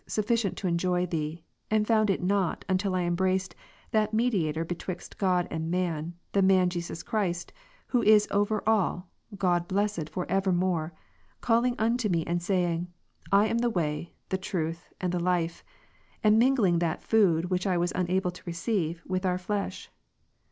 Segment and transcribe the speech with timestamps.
[0.07, 5.19] sufficient to enjoy Thee; and found it not, until I embraced ^'^* that Mediator betwixt
[5.19, 7.21] God and men, the Man Christ Jesus, Rom.
[7.21, 7.31] 9,
[7.93, 10.91] y^jiQ is over all, God blessed for evermore,
[11.39, 15.19] calling unto me, John 14, and saying, / am the ivay, the truth, and the
[15.19, 15.63] life,
[16.23, 19.91] and ^ minsflinor that food which I was unable to receive, with our ''flesh.